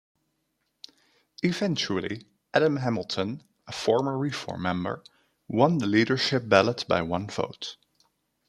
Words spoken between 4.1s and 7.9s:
Reform member, won the leadership ballot by one vote.